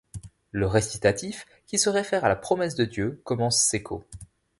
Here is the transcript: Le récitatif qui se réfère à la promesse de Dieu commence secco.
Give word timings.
Le 0.49 0.65
récitatif 0.65 1.45
qui 1.67 1.77
se 1.77 1.87
réfère 1.87 2.25
à 2.25 2.27
la 2.27 2.35
promesse 2.35 2.73
de 2.73 2.85
Dieu 2.85 3.21
commence 3.23 3.61
secco. 3.63 4.03